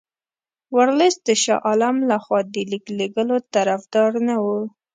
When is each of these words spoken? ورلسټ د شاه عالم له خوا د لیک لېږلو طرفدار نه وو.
ورلسټ 0.75 1.19
د 1.27 1.29
شاه 1.43 1.61
عالم 1.67 1.95
له 2.09 2.17
خوا 2.23 2.39
د 2.53 2.55
لیک 2.71 2.85
لېږلو 2.97 3.35
طرفدار 3.53 4.11
نه 4.27 4.35
وو. 4.43 4.59